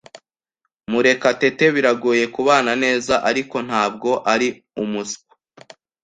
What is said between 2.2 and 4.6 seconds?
kubana neza, ariko ntabwo ari